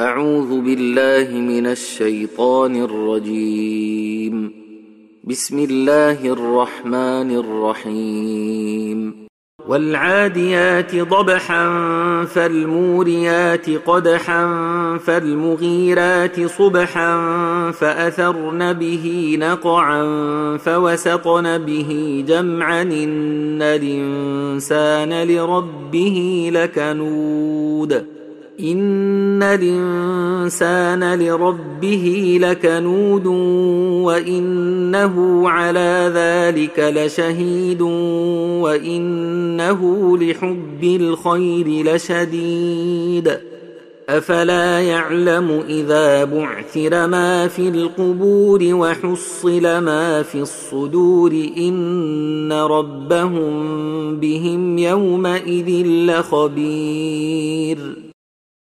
[0.00, 4.52] أعوذ بالله من الشيطان الرجيم.
[5.24, 9.26] بسم الله الرحمن الرحيم.
[9.68, 11.64] والعاديات ضبحا
[12.24, 14.46] فالموريات قدحا
[14.96, 17.20] فالمغيرات صبحا
[17.70, 20.02] فأثرن به نقعا
[20.56, 28.19] فوسطن به جمعا إن الإنسان لربه لكنود.
[28.64, 33.26] ان الانسان لربه لكنود
[34.06, 37.82] وانه على ذلك لشهيد
[38.62, 43.38] وانه لحب الخير لشديد
[44.08, 53.50] افلا يعلم اذا بعثر ما في القبور وحصل ما في الصدور ان ربهم
[54.16, 57.78] بهم يومئذ لخبير